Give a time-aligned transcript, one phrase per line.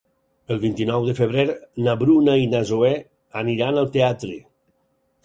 [0.53, 1.43] El vint-i-nou de febrer
[1.87, 2.91] na Bruna i na Zoè
[3.43, 4.35] aniran al teatre.